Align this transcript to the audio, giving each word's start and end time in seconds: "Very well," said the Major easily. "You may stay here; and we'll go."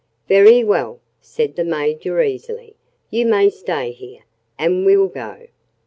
"Very 0.27 0.63
well," 0.63 0.99
said 1.21 1.55
the 1.55 1.63
Major 1.63 2.19
easily. 2.23 2.75
"You 3.11 3.27
may 3.27 3.51
stay 3.51 3.91
here; 3.91 4.23
and 4.57 4.83
we'll 4.83 5.05
go." 5.07 5.45